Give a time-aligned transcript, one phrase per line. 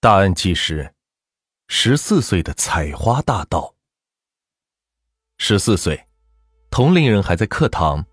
[0.00, 0.94] 大案纪实：
[1.66, 3.74] 十四岁的采花大盗。
[5.38, 6.06] 十四岁，
[6.70, 8.04] 同龄人还在课堂，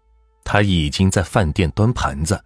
[0.44, 2.44] 他已经在饭店端盘子。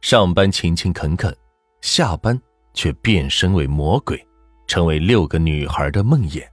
[0.00, 1.36] 上班勤勤恳恳，
[1.80, 2.40] 下班
[2.72, 4.24] 却变身为魔鬼，
[4.68, 6.46] 成为六个女孩的梦魇。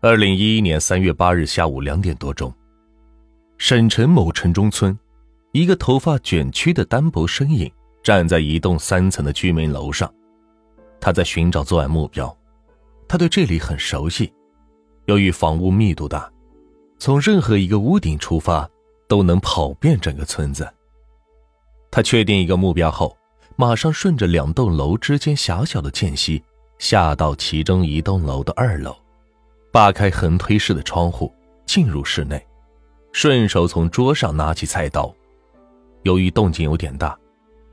[0.00, 2.50] 二零一一年三月八日下午两点多钟，
[3.58, 4.98] 省城某城中村，
[5.52, 7.70] 一个头发卷曲的单薄身影
[8.02, 10.10] 站在一栋三层的居民楼上。
[11.00, 12.36] 他在寻找作案目标，
[13.06, 14.32] 他对这里很熟悉。
[15.06, 16.30] 由于房屋密度大，
[16.98, 18.68] 从任何一个屋顶出发
[19.06, 20.68] 都能跑遍整个村子。
[21.90, 23.16] 他确定一个目标后，
[23.54, 26.42] 马上顺着两栋楼之间狭小的间隙
[26.78, 28.96] 下到其中一栋楼的二楼，
[29.72, 31.32] 扒开横推式的窗户
[31.64, 32.44] 进入室内，
[33.12, 35.14] 顺手从桌上拿起菜刀。
[36.02, 37.16] 由于动静有点大，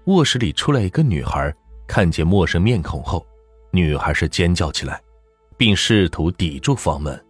[0.05, 1.53] 卧室里出来一个女孩。
[1.87, 3.25] 看见陌生面孔后，
[3.71, 5.01] 女孩是尖叫起来，
[5.57, 7.23] 并试图抵住房门。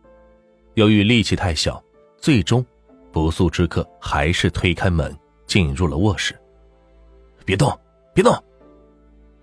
[0.76, 1.84] 由于力气太小，
[2.18, 2.66] 最终
[3.12, 6.36] 不速之客还是推开门进入了卧室。
[7.46, 7.78] 别动，
[8.14, 8.34] 别动！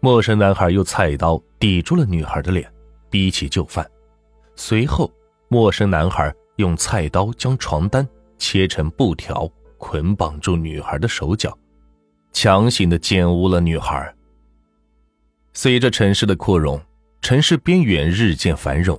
[0.00, 2.72] 陌生男孩用菜刀抵住了女孩的脸，
[3.10, 3.88] 逼其就范。
[4.56, 5.10] 随后，
[5.48, 8.06] 陌生男孩用菜刀将床单
[8.38, 9.46] 切成布条，
[9.76, 11.56] 捆绑住女孩的手脚，
[12.32, 14.14] 强行的奸污了女孩。
[15.52, 16.80] 随着城市的扩容，
[17.22, 18.98] 城市边缘日渐繁荣。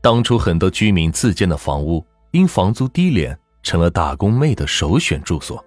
[0.00, 5.64] 当初很多居民自建的房屋，因房租低廉，成了打工妹的首选住所。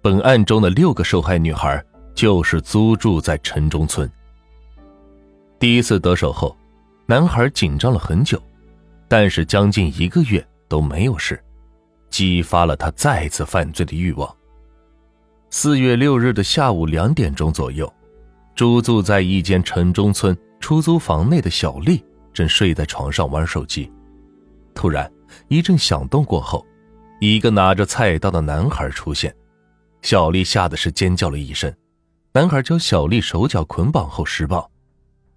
[0.00, 4.08] 本案中的六个受害女孩就是租住在城中村。
[5.58, 6.56] 第一次得手后，
[7.06, 8.40] 男孩紧张了很久，
[9.08, 11.42] 但是将近一个月都没有事，
[12.08, 14.32] 激发了他再次犯罪的欲望。
[15.50, 17.92] 四月六日的下午两点钟左右。
[18.56, 23.92] 租住在一间城中村出租房内的小丽正睡在床上玩手机，
[24.74, 25.10] 突然
[25.48, 26.66] 一阵响动过后，
[27.20, 29.34] 一个拿着菜刀的男孩出现，
[30.00, 31.70] 小丽吓得是尖叫了一声。
[32.32, 34.70] 男孩将小丽手脚捆绑后施暴。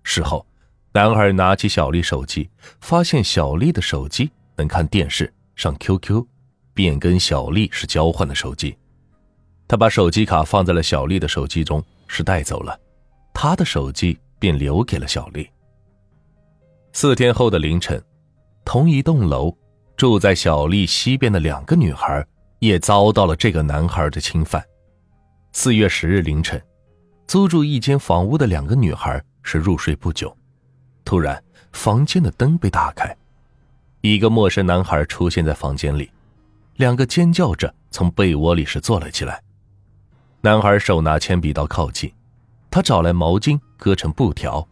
[0.03, 0.45] 事后，
[0.93, 6.25] 男孩拿起小丽手机，发现小丽的手机能看电视、上 QQ，
[6.73, 8.77] 便跟小丽是交换了手机。
[9.67, 12.79] 他把手机卡放在了小丽的手机中，是带走了。
[13.41, 15.49] 他的手机便留给了小丽。
[16.91, 18.03] 四天后的凌晨，
[18.65, 19.57] 同一栋楼
[19.95, 22.27] 住在小丽西边的两个女孩
[22.59, 24.61] 也遭到了这个男孩的侵犯。
[25.53, 26.61] 四月十日凌晨，
[27.27, 30.35] 租住一间房屋的两个女孩是入睡不久，
[31.05, 31.41] 突然
[31.71, 33.15] 房间的灯被打开，
[34.01, 36.11] 一个陌生男孩出现在房间里，
[36.75, 39.41] 两个尖叫着从被窝里是坐了起来。
[40.41, 42.11] 男孩手拿铅笔刀靠近。
[42.71, 44.67] 他找来毛巾，割成布条，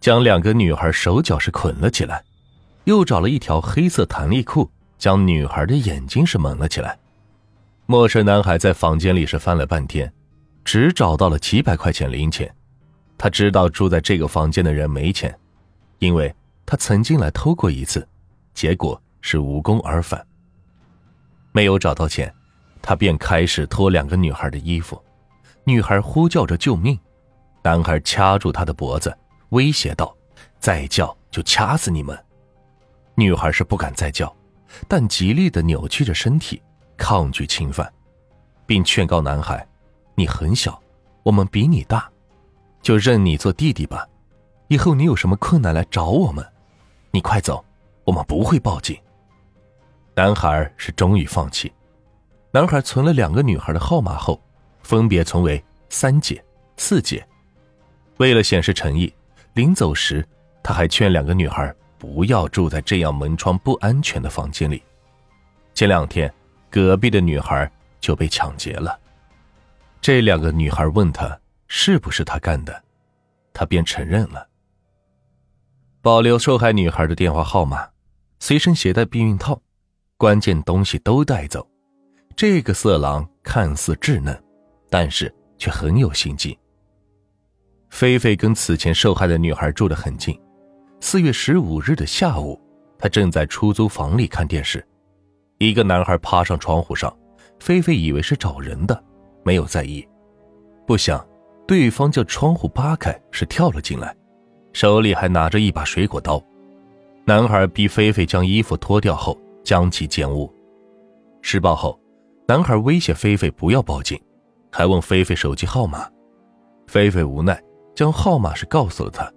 [0.00, 2.24] 将两个女孩手脚是捆了起来，
[2.84, 6.98] 又找了一条黑色弹力裤，将女孩的眼睛是蒙了起来。
[7.86, 10.12] 陌生男孩在房间里是翻了半天，
[10.64, 12.52] 只找到了几百块钱零钱。
[13.16, 15.36] 他知道住在这个房间的人没钱，
[15.98, 16.34] 因为
[16.66, 18.06] 他曾经来偷过一次，
[18.52, 20.24] 结果是无功而返。
[21.52, 22.32] 没有找到钱，
[22.82, 25.02] 他便开始脱两个女孩的衣服，
[25.64, 26.98] 女孩呼叫着救命。
[27.62, 29.16] 男孩掐住她的脖子，
[29.50, 30.14] 威胁道
[30.58, 32.18] ：“再叫就掐死你们！”
[33.14, 34.34] 女孩是不敢再叫，
[34.86, 36.62] 但极力的扭曲着身体，
[36.96, 37.92] 抗拒侵犯，
[38.64, 39.66] 并劝告男孩
[40.14, 40.80] ：“你很小，
[41.22, 42.08] 我们比你大，
[42.80, 44.06] 就认你做弟弟吧。
[44.68, 46.46] 以后你有什么困难来找我们，
[47.10, 47.64] 你快走，
[48.04, 48.96] 我们不会报警。”
[50.14, 51.72] 男孩是终于放弃。
[52.50, 54.40] 男孩存了两个女孩的号码后，
[54.82, 56.42] 分别存为三姐、
[56.76, 57.26] 四姐。
[58.18, 59.12] 为了显示诚意，
[59.54, 60.24] 临走时
[60.62, 64.82] 他还劝两个女孩不要住在这样门窗不安全的房间里。
[65.74, 66.32] 前两天，
[66.70, 67.70] 隔壁的女孩
[68.00, 68.98] 就被抢劫了。
[70.00, 72.82] 这两个女孩问他是不是他干的，
[73.52, 74.48] 他便承认了。
[76.02, 77.88] 保留受害女孩的电话号码，
[78.40, 79.60] 随身携带避孕套，
[80.16, 81.68] 关键东西都带走。
[82.34, 84.40] 这个色狼看似稚嫩，
[84.88, 86.56] 但是却很有心机。
[87.90, 90.38] 菲菲跟此前受害的女孩住得很近。
[91.00, 92.60] 四月十五日的下午，
[92.98, 94.86] 她正在出租房里看电视，
[95.58, 97.14] 一个男孩爬上窗户上，
[97.60, 99.04] 菲菲以为是找人的，
[99.44, 100.06] 没有在意。
[100.86, 101.24] 不想，
[101.66, 104.14] 对方将窗户扒开，是跳了进来，
[104.72, 106.42] 手里还拿着一把水果刀。
[107.24, 110.52] 男孩逼菲菲将衣服脱掉后，将其奸污。
[111.42, 111.98] 施暴后，
[112.46, 114.20] 男孩威胁菲菲不要报警，
[114.72, 116.08] 还问菲菲手机号码。
[116.86, 117.60] 菲菲无奈。
[117.98, 119.28] 将号码是告诉了他，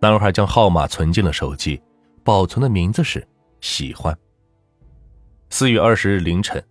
[0.00, 1.82] 男孩将号码存进了手机，
[2.22, 3.26] 保存的名字是
[3.60, 4.16] “喜欢”。
[5.50, 6.64] 四月二十日凌晨，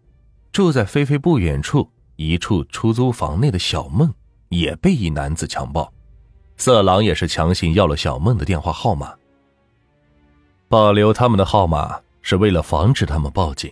[0.54, 1.86] 住在菲菲不远处
[2.16, 4.10] 一处出租房内的小梦
[4.48, 5.92] 也被一男子强暴，
[6.56, 9.14] 色狼也是强行要了小梦的电话号码。
[10.70, 13.70] 保留他们的号码是为了防止他们报警。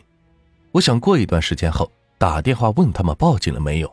[0.74, 3.90] 我想过一段时间后打电话问他们报警了没有。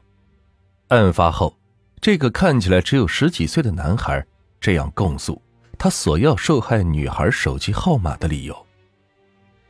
[0.88, 1.54] 案发后，
[2.06, 4.25] 这个看起来只有十几岁的男孩
[4.61, 5.43] 这样供述
[5.76, 8.67] 他索要受害女孩手机号码的理由。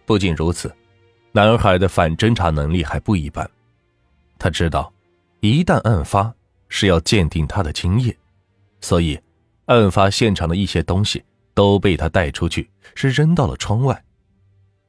[0.05, 0.71] 不仅如此，
[1.33, 3.51] 男孩的反侦查能力还不一般。
[4.39, 4.93] 他知道，
[5.41, 6.31] 一旦案发
[6.69, 8.15] 是要鉴定他的精液，
[8.83, 9.19] 所以
[9.65, 11.25] 案发现场的一些东西。
[11.55, 14.05] 都被他带出去，是扔到了窗外。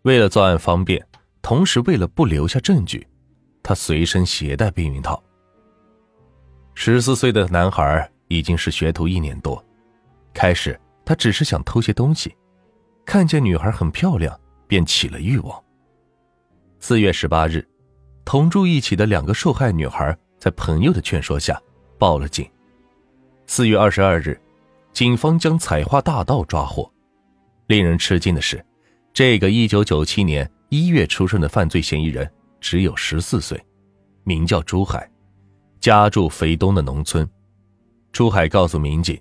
[0.01, 1.01] 为了作案方便，
[1.41, 3.07] 同时为了不留下证据，
[3.63, 5.23] 他随身携带避孕套。
[6.79, 9.61] 十四岁的男孩已经是学徒一年多，
[10.31, 12.37] 开始他只是想偷些东西，
[13.03, 15.59] 看见女孩很漂亮，便起了欲望。
[16.79, 17.67] 四月十八日，
[18.23, 21.59] 同住一起的两个受害女孩在朋友的劝说下
[21.97, 22.47] 报了警。
[23.47, 24.39] 四月二十二日。
[24.93, 26.91] 警方将采花大盗抓获。
[27.67, 28.63] 令人吃惊的是，
[29.13, 33.63] 这个1997年1月出生的犯罪嫌疑人只有14岁，
[34.23, 35.07] 名叫朱海，
[35.87, 37.25] 家住肥东的农村。
[38.11, 39.17] 朱海告诉民警，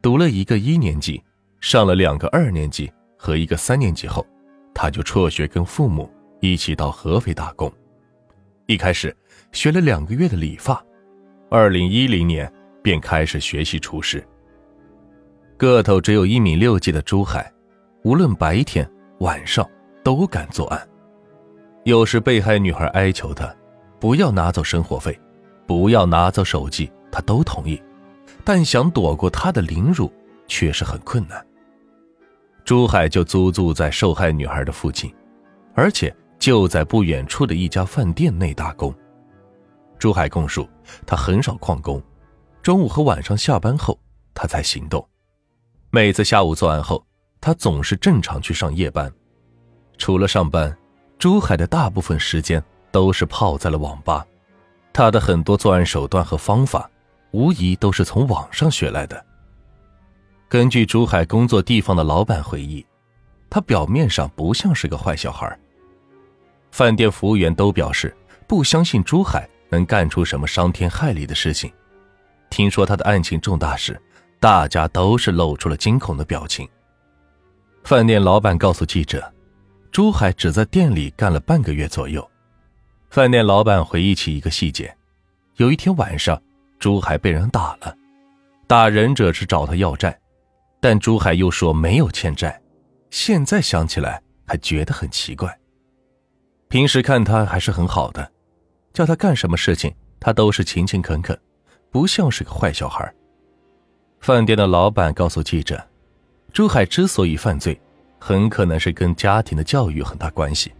[0.00, 1.22] 读了一个一年级，
[1.60, 4.26] 上了两个二年级和一个三年级后，
[4.72, 6.10] 他就辍学，跟父母
[6.40, 7.70] 一起到合肥打工。
[8.64, 9.14] 一开始
[9.52, 10.82] 学了两个月的理发
[11.50, 12.50] ，2010年
[12.82, 14.26] 便开始学习厨师。
[15.58, 17.52] 个头只有一米六几的朱海，
[18.02, 19.68] 无论白天晚上
[20.02, 20.88] 都敢作案。
[21.84, 23.54] 有时被害女孩哀求他，
[24.00, 25.20] 不要拿走生活费，
[25.68, 27.80] 不要拿走手机，他都同意。
[28.42, 30.10] 但想躲过他的凌辱，
[30.46, 31.46] 却是很困难。
[32.64, 35.14] 朱海就租住在受害女孩的附近，
[35.74, 38.94] 而且就在不远处的一家饭店内打工。
[39.98, 40.66] 朱海供述，
[41.06, 42.02] 他很少旷工，
[42.62, 43.98] 中午和晚上下班后，
[44.32, 45.06] 他才行动。
[45.90, 47.04] 每次下午作案后，
[47.42, 49.12] 他总是正常去上夜班。
[49.98, 50.74] 除了上班，
[51.18, 54.24] 朱海的大部分时间都是泡在了网吧。
[54.98, 56.90] 他的很多作案手段和方法，
[57.30, 59.24] 无疑都是从网上学来的。
[60.48, 62.84] 根据珠海工作地方的老板回忆，
[63.48, 65.56] 他表面上不像是个坏小孩。
[66.72, 68.12] 饭店服务员都表示
[68.48, 71.72] 不相信朱海能干出什么伤天害理的事情。
[72.50, 73.96] 听说他的案情重大时，
[74.40, 76.68] 大家都是露出了惊恐的表情。
[77.84, 79.32] 饭店老板告诉记者，
[79.92, 82.28] 朱海只在店里干了半个月左右。
[83.10, 84.94] 饭店老板回忆起一个细节：
[85.56, 86.40] 有一天晚上，
[86.78, 87.96] 朱海被人打了，
[88.66, 90.18] 打人者是找他要债，
[90.78, 92.60] 但朱海又说没有欠债。
[93.08, 95.58] 现在想起来还觉得很奇怪。
[96.68, 98.30] 平时看他还是很好的，
[98.92, 101.38] 叫他干什么事情，他都是勤勤恳恳，
[101.90, 103.10] 不像是个坏小孩。
[104.20, 105.82] 饭店的老板告诉记者
[106.52, 107.80] ：“朱海之所以犯罪，
[108.18, 110.70] 很可能是跟家庭的教育很大关系。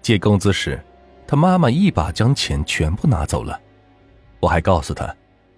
[0.00, 0.82] 借工资时，
[1.28, 3.60] 他妈妈一把将钱全部拿走了。
[4.40, 5.14] 我还告诉他，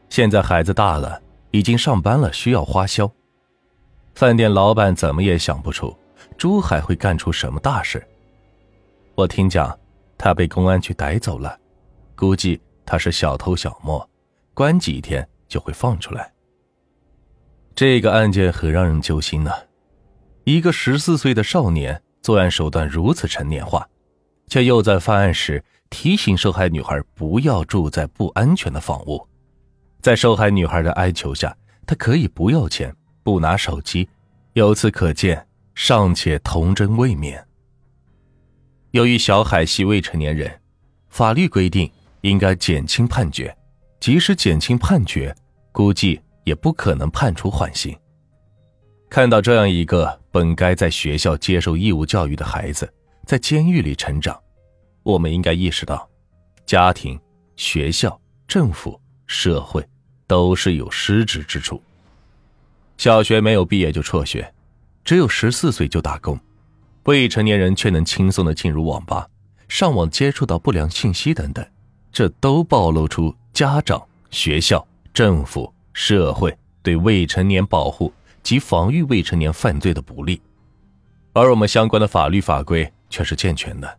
[0.09, 1.23] 现在孩子大了，
[1.53, 3.09] 已经上班了，需要花销。
[4.17, 5.97] 饭店老板怎么也想不出
[6.37, 8.05] 朱海会干出什么大事。
[9.15, 9.79] 我听讲，
[10.19, 11.57] 他被公安局逮走了，
[12.17, 14.11] 估计他是小偷小摸，
[14.53, 16.33] 关几天就会放出来。”
[17.77, 19.53] 这个案件很让人揪心呢，
[20.43, 23.89] 一个十四岁的少年作案手段如此成年化，
[24.51, 29.27] 却又在犯案时提醒受害女孩不要住在不安全的房屋，
[30.03, 34.07] 在受害女孩的哀求下，他可以不要钱，不拿手机，
[34.53, 37.43] 由此可见尚且童真未泯。
[38.91, 40.61] 由于小海系未成年人，
[41.09, 41.91] 法律规定
[42.21, 43.57] 应该减轻判决，
[43.99, 45.35] 即使减轻判决，
[45.73, 46.21] 估计。
[46.45, 47.97] 也不可能判处缓刑。
[49.11, 52.93] 看到这样一个本该在学校接受义务教育的孩子
[53.25, 54.41] 在监狱里成长，
[55.03, 56.09] 我们应该意识到，
[56.67, 57.19] 家庭、
[57.57, 59.87] 学校、政府、社会
[60.27, 61.81] 都是有失职之处。
[62.99, 64.53] 小学没有毕业就辍学，
[65.05, 66.39] 只有十四岁就打工，
[67.05, 69.29] 未成年人却能轻松的进入网吧、
[69.69, 71.65] 上网接触到不良信息等等，
[72.13, 75.73] 这都暴露出家长、学校、政府。
[75.93, 78.13] 社会对未成年保护
[78.45, 80.41] 及防御未成年犯罪的不利，
[81.33, 83.99] 而我们相关的法律法规却是健全的。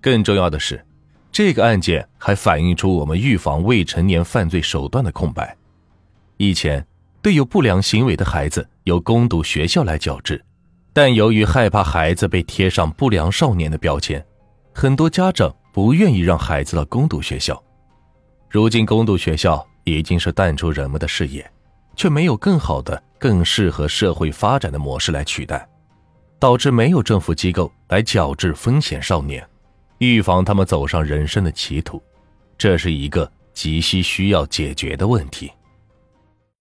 [0.00, 0.84] 更重要的是，
[1.32, 5.56] 这个案件还反映出我们预防未成年犯罪手段的空白。
[6.36, 6.86] 以前，
[7.22, 10.44] 对有不良行为的孩子由攻读学校来矫治，
[10.92, 14.24] 但由于害怕孩子被贴上不良少年的标签，
[14.74, 17.60] 很多家长不愿意让孩子到攻读学校。
[18.48, 21.48] 如今，攻读学校已经是淡出人们的视野，
[21.96, 25.68] 却没有更好的、更适合社会发展的模式来取代，
[26.38, 29.46] 导致没有政府机构来矫治风险少年，
[29.98, 32.02] 预防他们走上人生的歧途。
[32.56, 35.50] 这是一个急需需要解决的问题。